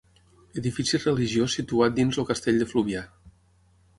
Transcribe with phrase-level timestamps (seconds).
[0.61, 3.07] Edifici religiós situat dins el castell de Fluvià.